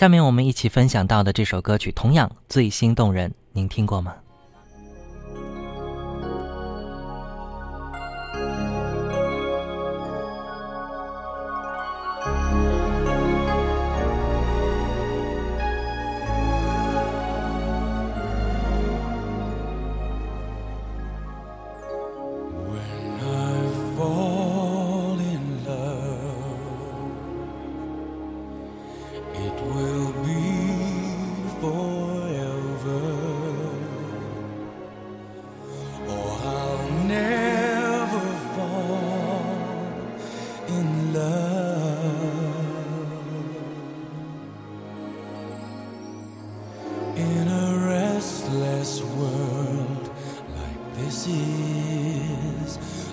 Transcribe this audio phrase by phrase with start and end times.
[0.00, 4.14] 下面我们一起分享到的这首歌曲同样最心动人，您听过吗？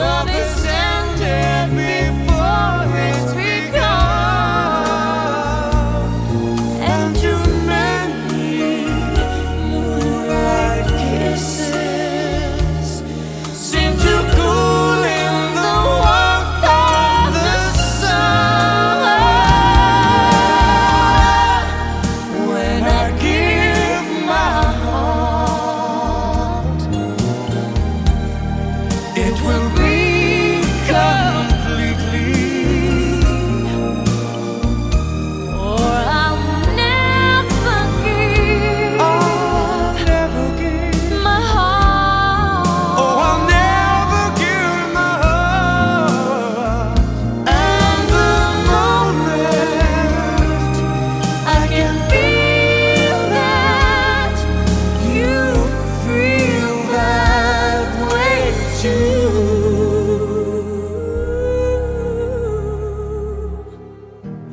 [0.00, 0.59] love is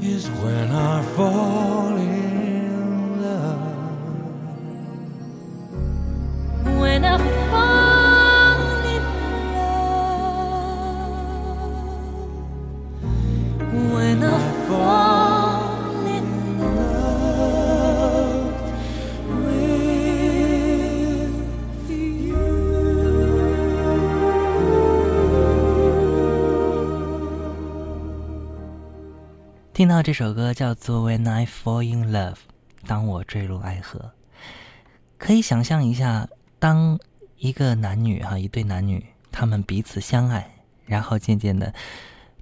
[0.07, 2.16] is when I fall in.
[29.77, 32.33] 听到这首歌叫做《When I Fall in Love》，
[32.87, 34.11] 当我坠入爱河，
[35.19, 36.99] 可以想象一下，当
[37.37, 40.51] 一个男女哈，一对男女，他们彼此相爱，
[40.87, 41.71] 然后渐渐的，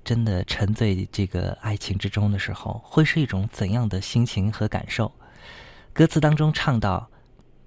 [0.02, 5.12] 真的沉醉这个爱情之中的时候，会是一种怎样的心情和感受？
[5.92, 7.06] 歌词当中唱到：“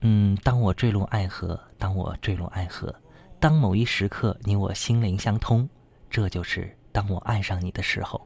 [0.00, 2.94] 嗯，当我坠入爱河，当我坠入爱河，
[3.38, 5.68] 当某一时刻你我心灵相通，
[6.08, 8.18] 这就是当我爱上你的时候。”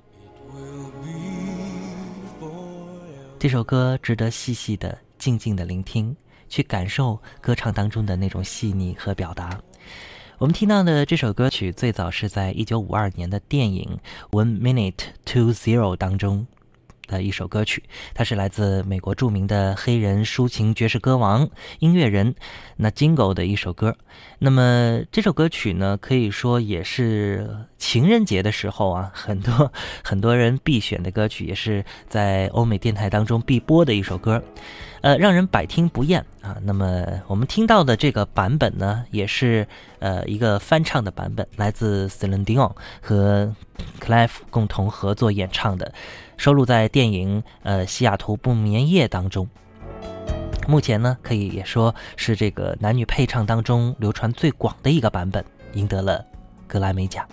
[3.42, 6.14] 这首歌值得细细的、静静的聆听，
[6.48, 9.60] 去感受歌唱当中的那种细腻和表达。
[10.38, 13.98] 我们听到的这首歌曲最早是在一九五二年的电影
[14.30, 16.46] 《One Minute to Zero》当中，
[17.06, 17.82] 的一首歌曲，
[18.14, 22.34] 它是来自美国著名的黑人抒情爵士歌王、音乐人
[22.76, 23.96] 那 Jingle 的一首歌。
[24.38, 29.72] 那么这首歌曲呢，可以说也是情人节的时候啊，很多
[30.02, 34.42] 很多人必选的歌曲，也是在欧美电台当中必播的一首歌，
[35.00, 36.56] 呃，让人百听不厌啊。
[36.62, 39.66] 那么我们听到的这个版本呢，也是
[40.00, 43.54] 呃一个翻唱的版本，来自 Celine Dion 和
[44.00, 45.92] Clive 共同合作演唱的。
[46.36, 49.48] 收录在电影《呃西雅图不眠夜》当中。
[50.66, 55.44] 目前呢，可以也说是这个男女配唱当中流传最广的一个版本，
[55.74, 56.24] 赢得了
[56.66, 57.26] 格莱美奖。